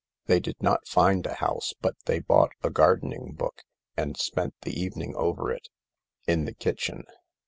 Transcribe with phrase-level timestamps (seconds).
[0.25, 3.61] They did not find a house, but they bought a gardening book—
[3.95, 5.69] and spent the evening over it.
[6.25, 7.03] In the kitchen.